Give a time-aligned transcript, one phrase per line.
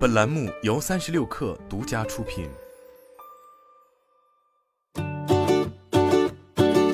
[0.00, 2.48] 本栏目由三十六氪独家出品。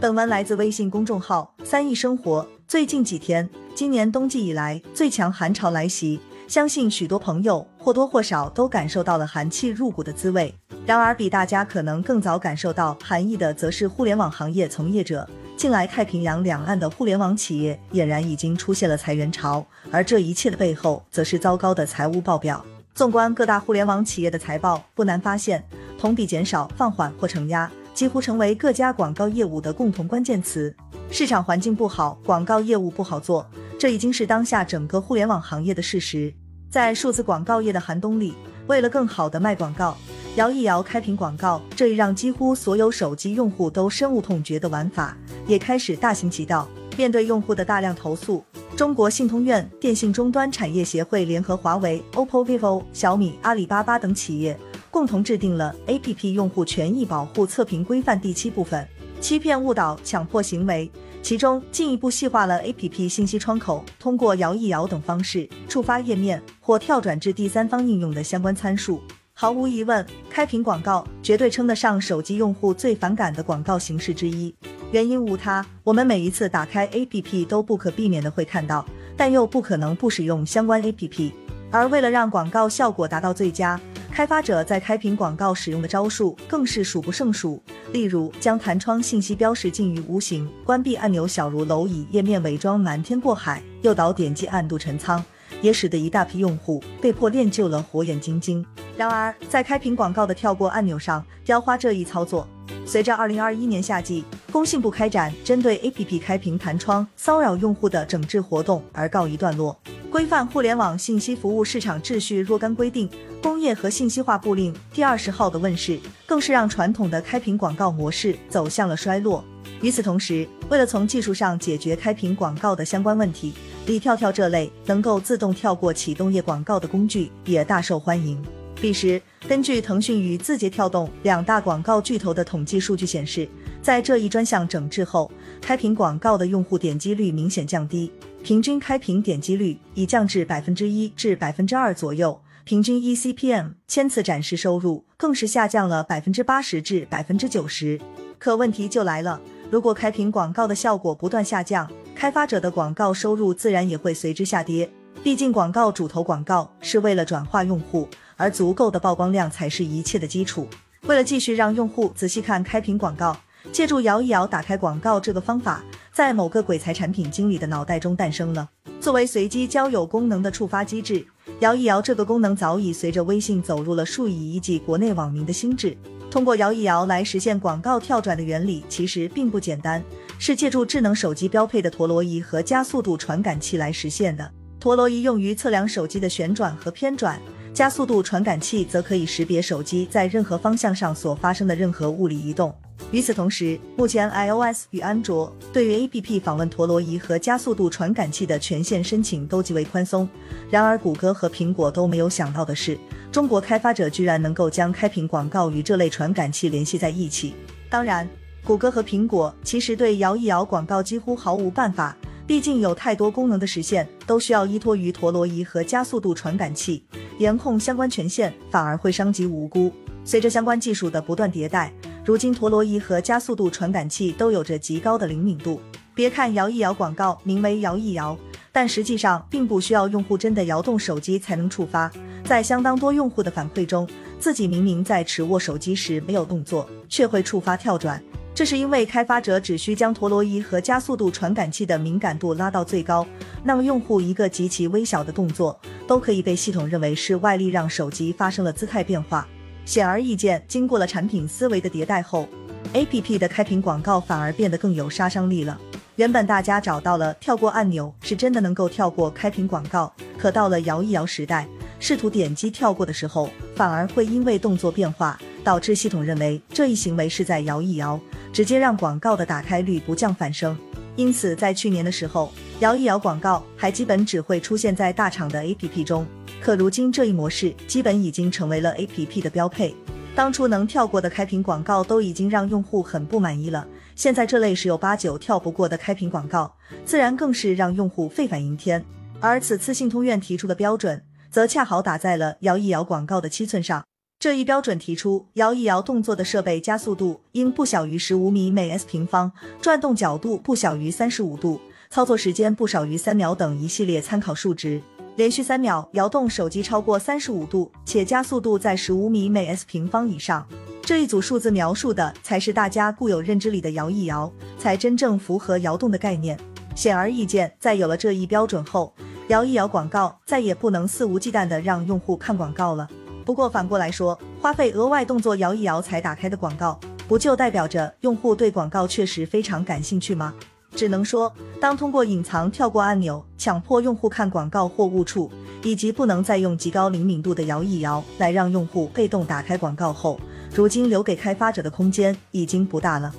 [0.00, 2.48] 本文来自微信公众号“三亿生活”。
[2.66, 10.54] 最近几天，今年冬季以来最强寒潮来袭，相信许多朋友或多或少都感受到了寒气入骨的滋味。
[10.86, 15.28] 然而，比大家可能更早感受到寒意的，则是互联网行业从业者。
[15.58, 22.64] 近来，太平洋两岸的互联网企业俨然已经出现了裁员潮，而这一切的背后，则是糟糕的财务报表。
[22.94, 25.60] 纵观各大互联网企业的财报，不难发现，
[25.98, 30.72] 同比减少、放缓或承压，几乎成为各家广告业务的共同关键词。
[31.10, 33.44] 市场环境不好，广告业务不好做，
[33.76, 36.32] 这已经是当下整个互联网行业的事实。
[36.70, 38.32] 在数字广告业的寒冬里，
[38.68, 39.96] 为了更好的卖广告。
[40.36, 45.16] 摇一摇开屏广告，这一让几乎所有手机用户都深恶痛绝的玩法，
[45.48, 46.68] 也开始大行其道。
[46.96, 48.44] 面对用户的大量投诉，
[48.76, 54.58] 中国信通院、电信终端产业协会联合华为、OPPO、vivo、小米、阿里巴巴等企业，
[54.90, 58.84] 共同制定了 APP 用户权益保护测评规范第七部分：
[59.20, 60.90] 欺骗、误导、强迫行为。
[61.22, 69.00] 其中进一步细化了 APP 信息窗口通过摇一摇等方式触发页面或跳转至第三方应用的相关参数。
[69.32, 74.52] 毫无疑问，开屏广告绝对称得上手机用户最反感的广告形式之一。
[74.92, 78.84] 原因无他，我们每一次打开 APP 都不可避免的会看到，
[79.16, 81.32] 但又不可能不使用相关 APP。
[81.70, 83.80] 而为了让广告效果达到最佳，
[84.12, 87.60] 开发者在开屏广告使用的招数更是数不胜数。
[87.92, 95.22] 例如，将弹窗信息标识尽于无形，关闭按钮小如蝼蚁，页面伪装瞒天过海，诱导点击暗度陈仓。
[95.60, 98.64] 也使得一大批用户被迫练就了火眼金睛。
[98.98, 102.46] 然而，在开屏广告的跳过按钮上雕花这一操作，
[102.84, 104.24] 随着二零二一年夏季
[104.54, 109.76] 工信部开展针对 APP 开屏弹窗骚扰用户的整治活动而告一段落。
[110.08, 113.10] 规范互联网信息服务市场秩序若干规定
[113.42, 119.44] 工业和信息化部令第二十号的问世，更是让传统的开屏广告模式走向了衰落。
[119.82, 123.52] 与此同时，为了从技术上解决开屏广告的相关问题。
[123.86, 128.40] 李跳跳这类能够自动跳过启动页广告的工具也大受欢迎。
[128.80, 133.48] 彼时，根据腾讯与字节跳动两大广告巨头的统计数据显示，
[133.84, 135.30] 在这一专项整治后，
[135.60, 138.10] 开屏广告的用户点击率明显降低，
[138.42, 148.00] 平均开屏点击率已降至百分之一至百分之二左右，平均 eCPM 千次展示收入更是下降了百分之八十至百分之九十。
[148.38, 149.38] 可问题就来了，
[149.70, 154.90] 如果开屏广告的效果不断下降，开发者的广告收入自然也会随之下跌，
[155.22, 160.66] 毕竟广告主投广告是为了转化用户，而足够的曝光量才是一切的基础。
[161.02, 163.36] 为了继续让用户仔细看开屏广告，
[163.72, 165.82] 借助摇一摇打开广告这个方法，
[166.12, 168.68] 在某个鬼才产品经理的脑袋中诞生了。
[169.00, 171.26] 作为随机交友功能的触发机制，
[171.60, 175.96] 摇一摇这个功能早已随着微信走入了数以亿计国内网民的心智。
[176.30, 180.02] 通过摇一摇来实现广告跳转的原理其实并不简单。
[180.36, 184.50] 是借助智能手机标配的陀螺仪和加速度传感器来实现的。
[184.80, 187.40] 陀螺仪用于测量手机的旋转和偏转，
[187.72, 192.74] 加速度传感器则可以识别手机在任何方向上所发生的任何物理移动。
[193.10, 200.28] 与此同时，目前 iOS 与安卓对于 APP 访问陀螺仪和加速度传感器的权限申请都极为宽松。
[200.70, 202.98] 然而，谷歌和苹果都没有想到的是，
[203.30, 207.54] 中国开发者居然能够将开屏广告与这类传感器联系在一起。
[207.88, 208.28] 当然。
[208.66, 212.16] 谷歌和苹果其实对摇一摇广告几乎毫无办法，
[212.46, 217.04] 毕竟有太多功能的实现都需要依托于陀螺仪和加速度传感器，
[217.38, 219.92] 严控相关权限反而会伤及无辜。
[220.24, 221.92] 随着相关技术的不断迭代，
[222.24, 225.78] 如今陀螺仪和加速度传感器都有着极高的灵敏度。
[226.14, 228.38] 别看摇一摇广告名为摇一摇，
[228.72, 232.10] 但实际上并不需要用户真的摇动手机才能触发。
[232.44, 234.08] 在相当多用户的反馈中，
[234.38, 238.22] 自己明明在持握手机时没有动作，却会触发跳转。
[238.54, 243.26] 这是因为开发者只需将陀螺仪和加速度传感器的敏感度拉到最高，
[243.64, 249.46] 那么用户一个极其微小的动作都可以被系统认为是外力让手机发生了姿态变化。
[249.84, 252.48] 显而易见，经过了产品思维的迭代后
[252.92, 255.78] ，APP 的开屏广告反而变得更有杀伤力了。
[256.16, 261.66] 原本大家找到了跳过按钮是真的能够跳过开屏广告，可到了摇一摇时代，
[261.98, 268.18] 试图点击跳过的时候，反而会因为动作变化导致系统认为这一行为是在摇一摇。
[268.52, 270.78] 直接让广告的打开率不降反升，
[271.16, 276.26] 因此在去年的时候，摇一摇广告还基本只会出现在大厂的 APP 中。
[276.60, 279.94] 可如今这一模式基本已经成为了 APP 的标配。
[280.34, 283.86] 当初能跳过的开屏广告都已经让用户很不满意了，
[284.16, 286.74] 现在这类十有八九跳不过的开屏广告，
[287.04, 289.04] 自然更是让用户沸反盈天。
[289.40, 291.22] 而此次信通院提出的标准。
[291.54, 294.04] 则恰好打在了摇一摇广告的七寸上。
[294.40, 301.80] 这一标准提出，摇一摇动作的设备加速度应不小于十五米每 s 平方，转动角度不小于三十五度，
[302.10, 305.02] 操作时间不少于三秒等一系列参考数值。
[305.36, 310.64] 连续三秒摇动手机超过三十五度，且加速度在十五米每 s 平方以上，
[311.02, 316.56] 这一组数字描述的才是大家固有认知里的摇一摇，才真正符合摇动的概念。
[316.94, 319.12] 显而易见，在有了这一标准后，
[319.48, 323.08] 摇一摇广告再也不能肆无忌惮的让用户看广告了。
[323.44, 330.54] 不过反过来说，花费额外动作摇一摇才打开的广告，不就代表着用户对广告确实非常感兴趣吗？
[330.94, 335.50] 只能说，当通过隐藏、跳过按钮、强迫用户看广告或误触，
[335.82, 340.38] 以及不能再用极高灵敏度的摇一摇来让用户被动打开广告后，
[340.74, 343.34] 如今留给开发者的空间已经不大了。